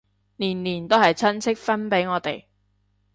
[0.37, 2.45] 年年都係親戚分俾我哋